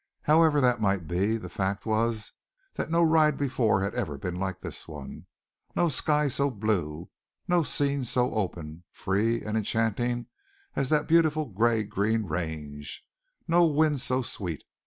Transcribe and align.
However 0.23 0.59
that 0.61 0.81
might 0.81 1.07
be, 1.07 1.37
the 1.37 1.47
fact 1.47 1.85
was 1.85 2.33
that 2.73 2.89
no 2.89 3.03
ride 3.03 3.37
before 3.37 3.83
had 3.83 3.93
ever 3.93 4.17
been 4.17 4.33
like 4.33 4.61
this 4.61 4.87
one 4.87 5.27
no 5.75 5.89
sky 5.89 6.27
so 6.27 6.49
blue, 6.49 7.11
no 7.47 7.61
scene 7.61 8.03
so 8.03 8.33
open, 8.33 8.83
free, 8.91 9.43
and 9.43 9.55
enchanting 9.55 10.25
as 10.75 10.89
that 10.89 11.07
beautiful 11.07 11.45
gray 11.45 11.83
green 11.83 12.23
range, 12.23 13.05
no 13.47 13.63
wind 13.67 14.01
so 14.01 14.23
sweet. 14.23 14.63